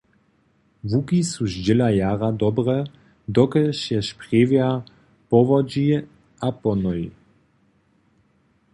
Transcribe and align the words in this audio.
Łuki 0.89 1.19
su 1.31 1.43
zdźěla 1.51 1.89
jara 1.99 2.29
dobre, 2.43 2.77
dokelž 3.35 3.79
je 3.91 3.99
Sprjewja 4.09 4.69
powodźi 5.29 5.87
a 6.45 6.47
pohnoji. 6.61 7.07